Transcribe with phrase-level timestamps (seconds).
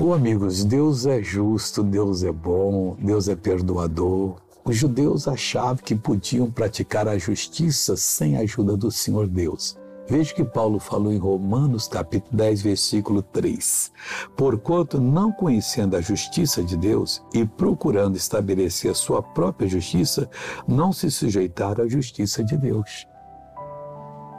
[0.00, 4.36] Oh, amigos, Deus é justo, Deus é bom, Deus é perdoador.
[4.64, 9.76] Os judeus achavam que podiam praticar a justiça sem a ajuda do Senhor Deus.
[10.06, 13.90] Veja que Paulo falou em Romanos, capítulo 10, versículo 3.
[14.36, 20.30] Porquanto, não conhecendo a justiça de Deus e procurando estabelecer a sua própria justiça,
[20.66, 23.04] não se sujeitaram à justiça de Deus.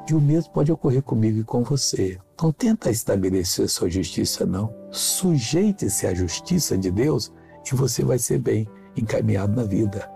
[0.10, 2.18] E o mesmo pode ocorrer comigo e com você.
[2.42, 4.74] Não tenta estabelecer sua justiça, não.
[4.90, 7.32] Sujeite-se à justiça de Deus
[7.72, 8.68] e você vai ser bem
[8.98, 10.10] encaminhado na vida.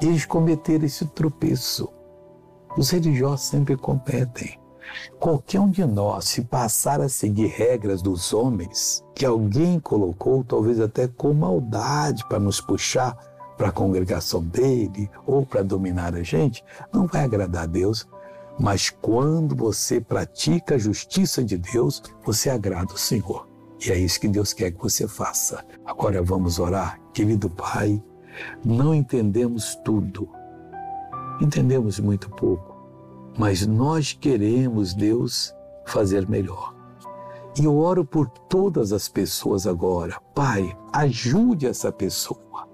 [0.00, 1.88] Eles cometeram esse tropeço.
[2.76, 4.58] Os religiosos sempre competem.
[5.18, 10.80] Qualquer um de nós, se passar a seguir regras dos homens que alguém colocou, talvez
[10.80, 13.16] até com maldade para nos puxar
[13.56, 18.08] para a congregação dele ou para dominar a gente, não vai agradar a Deus.
[18.60, 23.48] Mas quando você pratica a justiça de Deus, você agrada o Senhor.
[23.84, 25.64] E é isso que Deus quer que você faça.
[25.82, 27.00] Agora vamos orar.
[27.14, 28.02] Querido Pai,
[28.62, 30.28] não entendemos tudo.
[31.40, 32.76] Entendemos muito pouco.
[33.38, 35.54] Mas nós queremos, Deus,
[35.86, 36.74] fazer melhor.
[37.58, 40.20] E eu oro por todas as pessoas agora.
[40.34, 42.68] Pai, ajude essa pessoa.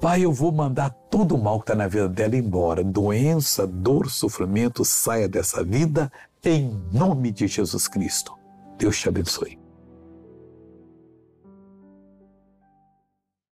[0.00, 2.82] Pai, eu vou mandar todo o mal que está na vida dela embora.
[2.82, 6.10] Doença, dor, sofrimento, saia dessa vida
[6.42, 8.34] em nome de Jesus Cristo.
[8.78, 9.59] Deus te abençoe.